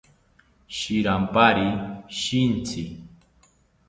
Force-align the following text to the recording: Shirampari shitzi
Shirampari 0.75 1.67
shitzi 2.19 2.83